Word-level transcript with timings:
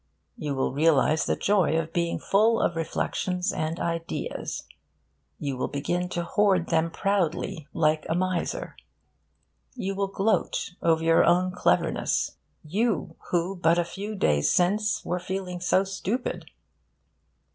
You 0.35 0.55
will 0.55 0.73
realise 0.73 1.27
the 1.27 1.35
joy 1.35 1.77
of 1.77 1.93
being 1.93 2.17
full 2.17 2.59
of 2.59 2.75
reflections 2.75 3.53
and 3.53 3.79
ideas. 3.79 4.63
You 5.37 5.57
will 5.57 5.67
begin 5.67 6.09
to 6.09 6.23
hoard 6.23 6.69
them 6.69 6.89
proudly, 6.89 7.67
like 7.71 8.07
a 8.09 8.15
miser. 8.15 8.75
You 9.75 9.93
will 9.93 10.07
gloat 10.07 10.71
over 10.81 11.03
your 11.03 11.23
own 11.23 11.51
cleverness 11.51 12.35
you, 12.63 13.15
who 13.29 13.55
but 13.55 13.77
a 13.77 13.85
few 13.85 14.15
days 14.15 14.49
since, 14.49 15.05
were 15.05 15.19
feeling 15.19 15.59
so 15.59 15.83
stupid. 15.83 16.49